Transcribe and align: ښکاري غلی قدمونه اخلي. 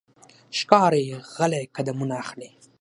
ښکاري 0.57 1.05
غلی 1.35 1.63
قدمونه 1.75 2.15
اخلي. 2.23 2.49